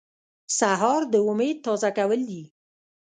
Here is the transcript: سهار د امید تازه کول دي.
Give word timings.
سهار 0.59 1.01
د 1.13 1.15
امید 1.29 1.57
تازه 1.65 1.89
کول 1.97 2.21
دي. 2.29 2.43